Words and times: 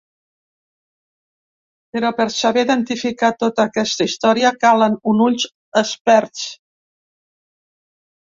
Però 1.97 2.09
per 2.21 2.25
saber 2.35 2.63
identificar 2.67 3.29
tota 3.43 3.65
aquesta 3.71 4.07
història, 4.11 4.53
calen 4.65 4.97
uns 5.13 5.23
ulls 5.27 5.47
experts. 5.85 6.47